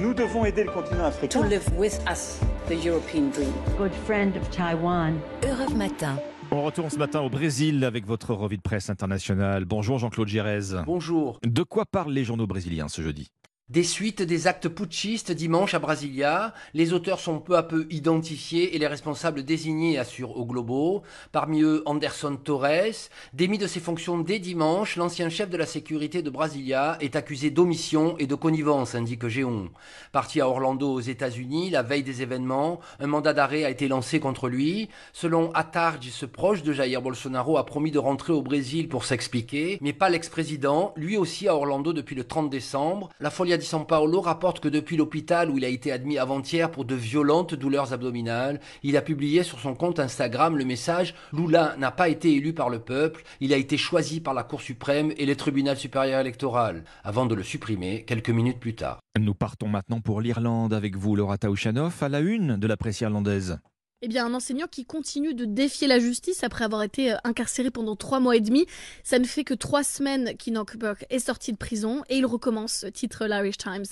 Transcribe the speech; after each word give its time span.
Nous 0.00 0.14
devons 0.14 0.44
aider 0.46 0.64
le 0.64 0.70
continent 0.70 1.04
africain. 1.04 1.40
To 1.40 1.46
live 1.46 1.68
with 1.76 1.98
us, 2.10 2.40
the 2.68 2.84
European 2.84 3.30
dream. 3.30 3.52
Good 3.76 3.92
friend 4.06 4.34
of 4.36 4.48
Taiwan. 4.50 5.18
Europe 5.42 5.74
Matin. 5.74 6.16
On 6.50 6.62
retourne 6.62 6.88
ce 6.88 6.96
matin 6.98 7.20
au 7.20 7.28
Brésil 7.28 7.84
avec 7.84 8.06
votre 8.06 8.32
revue 8.32 8.56
de 8.56 8.62
presse 8.62 8.88
internationale. 8.88 9.64
Bonjour 9.64 9.98
Jean-Claude 9.98 10.28
Gérez. 10.28 10.84
Bonjour. 10.86 11.38
De 11.44 11.62
quoi 11.62 11.84
parlent 11.84 12.12
les 12.12 12.24
journaux 12.24 12.46
brésiliens 12.46 12.88
ce 12.88 13.02
jeudi? 13.02 13.30
Des 13.70 13.82
suites 13.82 14.20
des 14.20 14.46
actes 14.46 14.68
putschistes 14.68 15.32
dimanche 15.32 15.72
à 15.72 15.78
Brasilia. 15.78 16.52
Les 16.74 16.92
auteurs 16.92 17.18
sont 17.18 17.38
peu 17.38 17.56
à 17.56 17.62
peu 17.62 17.86
identifiés 17.88 18.76
et 18.76 18.78
les 18.78 18.86
responsables 18.86 19.42
désignés, 19.42 19.98
assurent 19.98 20.36
au 20.36 20.44
Globo. 20.44 21.02
Parmi 21.32 21.62
eux, 21.62 21.82
Anderson 21.86 22.36
Torres. 22.36 23.08
Démis 23.32 23.56
de 23.56 23.66
ses 23.66 23.80
fonctions 23.80 24.18
dès 24.18 24.38
dimanche, 24.38 24.96
l'ancien 24.96 25.30
chef 25.30 25.48
de 25.48 25.56
la 25.56 25.64
sécurité 25.64 26.20
de 26.20 26.28
Brasilia 26.28 26.98
est 27.00 27.16
accusé 27.16 27.50
d'omission 27.50 28.18
et 28.18 28.26
de 28.26 28.34
connivence, 28.34 28.94
indique 28.94 29.28
Géon. 29.28 29.70
Parti 30.12 30.42
à 30.42 30.48
Orlando 30.48 30.92
aux 30.92 31.00
États-Unis, 31.00 31.70
la 31.70 31.82
veille 31.82 32.02
des 32.02 32.20
événements, 32.20 32.80
un 33.00 33.06
mandat 33.06 33.32
d'arrêt 33.32 33.64
a 33.64 33.70
été 33.70 33.88
lancé 33.88 34.20
contre 34.20 34.50
lui. 34.50 34.90
Selon 35.14 35.50
Attardi, 35.52 36.10
ce 36.10 36.26
proche 36.26 36.62
de 36.62 36.74
Jair 36.74 37.00
Bolsonaro 37.00 37.56
a 37.56 37.64
promis 37.64 37.90
de 37.90 37.98
rentrer 37.98 38.34
au 38.34 38.42
Brésil 38.42 38.90
pour 38.90 39.06
s'expliquer, 39.06 39.78
mais 39.80 39.94
pas 39.94 40.10
l'ex-président, 40.10 40.92
lui 40.96 41.16
aussi 41.16 41.48
à 41.48 41.56
Orlando 41.56 41.94
depuis 41.94 42.14
le 42.14 42.24
30 42.24 42.50
décembre. 42.50 43.08
La 43.20 43.30
folie 43.30 43.53
di 43.56 43.64
San 43.64 43.86
Paolo 43.86 44.20
rapporte 44.20 44.60
que 44.60 44.68
depuis 44.68 44.96
l'hôpital 44.96 45.50
où 45.50 45.58
il 45.58 45.64
a 45.64 45.68
été 45.68 45.92
admis 45.92 46.18
avant-hier 46.18 46.70
pour 46.70 46.84
de 46.84 46.94
violentes 46.94 47.54
douleurs 47.54 47.92
abdominales, 47.92 48.60
il 48.82 48.96
a 48.96 49.02
publié 49.02 49.42
sur 49.42 49.60
son 49.60 49.74
compte 49.74 49.98
Instagram 49.98 50.56
le 50.56 50.64
message 50.64 51.14
Lula 51.32 51.74
n'a 51.78 51.90
pas 51.90 52.08
été 52.08 52.34
élu 52.34 52.52
par 52.52 52.70
le 52.70 52.78
peuple, 52.78 53.24
il 53.40 53.52
a 53.52 53.56
été 53.56 53.76
choisi 53.76 54.20
par 54.20 54.34
la 54.34 54.42
Cour 54.42 54.60
suprême 54.60 55.12
et 55.16 55.26
les 55.26 55.36
tribunaux 55.36 55.74
supérieurs 55.74 56.20
électoral, 56.20 56.84
avant 57.02 57.26
de 57.26 57.34
le 57.34 57.42
supprimer 57.42 58.04
quelques 58.04 58.30
minutes 58.30 58.60
plus 58.60 58.74
tard. 58.74 58.98
Nous 59.18 59.34
partons 59.34 59.68
maintenant 59.68 60.00
pour 60.00 60.20
l'Irlande 60.20 60.74
avec 60.74 60.96
vous, 60.96 61.16
Laura 61.16 61.38
Taouchanoff, 61.38 62.02
à 62.02 62.08
la 62.08 62.20
une 62.20 62.56
de 62.56 62.66
la 62.66 62.76
presse 62.76 63.00
irlandaise. 63.00 63.58
Eh 64.06 64.08
bien, 64.08 64.26
un 64.26 64.34
enseignant 64.34 64.66
qui 64.70 64.84
continue 64.84 65.32
de 65.32 65.46
défier 65.46 65.86
la 65.86 65.98
justice 65.98 66.44
après 66.44 66.66
avoir 66.66 66.82
été 66.82 67.14
euh, 67.14 67.16
incarcéré 67.24 67.70
pendant 67.70 67.96
trois 67.96 68.20
mois 68.20 68.36
et 68.36 68.42
demi. 68.42 68.66
Ça 69.02 69.18
ne 69.18 69.24
fait 69.24 69.44
que 69.44 69.54
trois 69.54 69.82
semaines 69.82 70.36
qu'Enoch 70.36 70.76
Burke 70.76 71.06
est 71.08 71.20
sorti 71.20 71.52
de 71.52 71.56
prison 71.56 72.02
et 72.10 72.18
il 72.18 72.26
recommence, 72.26 72.84
titre 72.92 73.24
l'Irish 73.24 73.56
Times. 73.56 73.86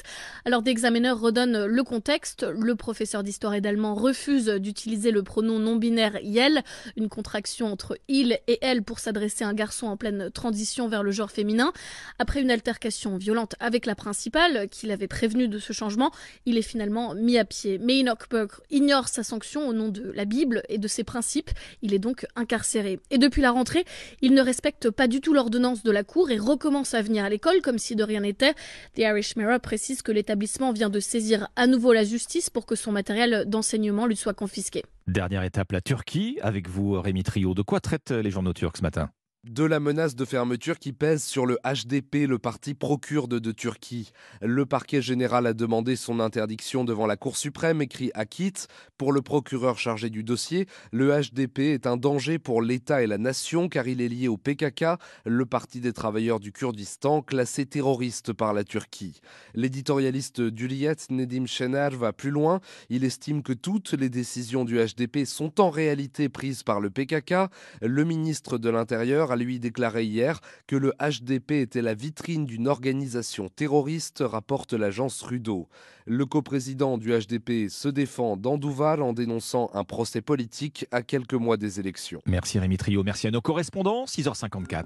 Alors, 0.45 0.61
d'examineur 0.61 1.19
redonne 1.19 1.65
le 1.65 1.83
contexte. 1.83 2.45
Le 2.45 2.75
professeur 2.75 3.23
d'histoire 3.23 3.55
et 3.55 3.63
d'allemand 3.63 3.95
refuse 3.95 4.49
d'utiliser 4.49 5.13
le 5.13 5.23
pronom 5.23 5.59
non-binaire 5.59 6.21
Yel, 6.21 6.63
une 6.99 7.09
contraction 7.09 7.73
entre 7.73 7.97
il 8.09 8.39
et 8.49 8.59
elle 8.61 8.83
pour 8.83 8.99
s'adresser 8.99 9.45
à 9.45 9.49
un 9.49 9.55
garçon 9.55 9.87
en 9.87 9.97
pleine 9.97 10.31
transition 10.31 10.89
vers 10.89 11.03
le 11.03 11.11
genre 11.11 11.31
féminin. 11.31 11.73
Après 12.19 12.43
une 12.43 12.51
altercation 12.51 13.17
violente 13.17 13.55
avec 13.61 13.87
la 13.87 13.95
principale, 13.95 14.69
qui 14.69 14.87
l'avait 14.89 15.09
prévenu 15.09 15.49
de 15.49 15.59
ce 15.59 15.73
changement, 15.73 16.13
il 16.45 16.59
est 16.59 16.61
finalement 16.61 17.15
mis 17.15 17.39
à 17.39 17.47
pied. 17.47 17.79
Mais 17.79 18.01
Enoch 18.01 18.29
ignore 18.69 19.09
sa 19.09 19.23
sanction 19.23 19.67
au 19.67 19.73
nom 19.73 19.89
de 19.89 20.02
la 20.15 20.25
Bible 20.25 20.63
et 20.69 20.79
de 20.79 20.89
ses 20.89 21.05
principes. 21.05 21.51
Il 21.83 21.95
est 21.95 21.99
donc 21.99 22.27
incarcéré. 22.37 22.99
Et 23.11 23.19
depuis 23.19 23.43
la 23.43 23.51
rentrée, 23.51 23.85
il 24.21 24.35
ne 24.35 24.43
respecte 24.43 24.91
pas 24.91 25.09
du 25.09 25.21
tout 25.21 25.33
l'ordonnance 25.33 25.83
de 25.83 25.91
la 25.91 26.05
Cour 26.05 26.31
et 26.31 26.39
recommence 26.39 26.95
à 26.95 27.03
venir 27.03 27.25
à 27.25 27.29
l'école 27.29 27.63
comme 27.63 27.79
si 27.79 27.97
de 27.97 28.05
rien 28.05 28.21
n'était. 28.21 28.55
The 28.95 29.01
Irish 29.01 29.37
Mirror 29.37 29.61
précise 29.61 30.03
que 30.03 30.13
l'établissement 30.13 30.73
vient 30.73 30.91
de 30.91 31.01
saisir 31.01 31.49
à 31.57 31.67
nouveau 31.67 31.93
la 31.93 32.05
justice 32.05 32.51
pour 32.51 32.67
que 32.67 32.75
son 32.75 32.93
matériel 32.93 33.45
d'enseignement 33.47 34.07
lui 34.07 34.17
soit 34.17 34.35
confisqué. 34.35 34.83
Dernière 35.07 35.43
étape, 35.43 35.73
la 35.73 35.81
Turquie. 35.81 36.39
Avec 36.43 36.69
vous, 36.69 37.01
Rémi 37.01 37.23
Trio. 37.23 37.55
De 37.55 37.63
quoi 37.63 37.81
traitent 37.81 38.13
les 38.13 38.31
journaux 38.31 38.53
turcs 38.53 38.77
ce 38.77 38.83
matin? 38.83 39.11
De 39.49 39.65
la 39.65 39.81
menace 39.81 40.15
de 40.15 40.25
fermeture 40.25 40.79
qui 40.79 40.93
pèse 40.93 41.25
sur 41.25 41.47
le 41.47 41.59
HDP, 41.65 42.29
le 42.29 42.39
parti 42.39 42.75
procurde 42.75 43.41
de 43.41 43.51
Turquie. 43.51 44.13
Le 44.41 44.67
parquet 44.67 45.03
général 45.03 45.49
a 45.49 45.53
demandé 45.53 45.97
son 45.97 46.21
interdiction 46.21 46.85
devant 46.85 47.09
la 47.09 47.17
Cour 47.17 47.37
suprême, 47.37 47.83
écrit 47.83 48.13
Akit. 48.15 48.53
Pour 48.99 49.11
le 49.11 49.21
procureur 49.21 49.79
chargé 49.79 50.11
du 50.11 50.23
dossier, 50.23 50.69
le 50.93 51.11
HDP 51.11 51.59
est 51.59 51.89
un 51.89 51.97
danger 51.97 52.39
pour 52.39 52.63
l'État 52.63 53.03
et 53.03 53.09
la 53.09 53.19
nation 53.19 53.69
car 53.69 53.89
il 53.89 54.01
est 54.01 54.09
lié 54.09 54.29
au 54.29 54.37
PKK, 54.37 54.85
le 55.27 55.45
parti 55.45 55.81
des 55.81 55.93
travailleurs 55.93 56.39
du 56.39 56.53
Kurdistan, 56.53 57.21
classé 57.21 57.67
terroriste 57.67 58.33
par 58.33 58.53
la 58.53 58.63
Turquie. 58.63 59.21
L'éditorialiste 59.55 60.41
d'Uliyet, 60.41 60.95
Nedim 61.11 61.47
Shenar, 61.47 61.91
va 61.91 62.13
plus 62.13 62.31
loin. 62.31 62.61
Il 62.91 63.03
estime 63.03 63.43
que 63.43 63.53
toutes 63.53 63.95
les 63.95 64.09
décisions 64.09 64.65
du 64.65 64.79
HDP 64.79 65.25
sont 65.25 65.61
en 65.61 65.71
réalité 65.71 66.29
prises 66.29 66.63
par 66.63 66.79
le 66.79 66.91
PKK. 66.91 67.51
Le 67.81 68.05
ministre 68.05 68.57
de 68.57 68.71
l'Intérieur 68.71 69.32
a 69.33 69.37
lui 69.37 69.59
déclaré 69.59 70.05
hier 70.05 70.41
que 70.67 70.77
le 70.77 70.93
HDP 71.01 71.53
était 71.53 71.83
la 71.83 71.95
vitrine 71.95 72.47
d'une 72.47 72.69
organisation 72.69 73.49
terroriste, 73.49 74.23
rapporte 74.25 74.73
l'agence 74.73 75.21
Rudo. 75.23 75.69
Le 76.07 76.27
coprésident 76.27 76.99
du 76.99 77.11
HDP 77.11 77.69
se 77.69 77.89
défend 77.89 78.37
d'Andouval 78.37 79.03
en 79.03 79.13
dénonçant 79.13 79.71
un 79.73 79.85
procès 79.85 80.21
politique 80.21 80.87
à 80.91 81.03
quelques 81.03 81.35
mois 81.35 81.57
des 81.57 81.81
élections. 81.81 82.21
Merci 82.27 82.59
Rémi 82.59 82.77
Trio, 82.77 83.03
merci 83.05 83.27
à 83.27 83.31
nos 83.31 83.41
correspondants, 83.41 84.05
6h54. 84.05 84.81